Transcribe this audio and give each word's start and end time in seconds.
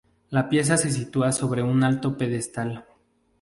La 0.31 0.49
pieza 0.49 0.77
se 0.77 0.89
sitúa 0.89 1.31
sobre 1.31 1.61
un 1.61 1.83
alto 1.83 2.17
pedestal. 2.17 2.87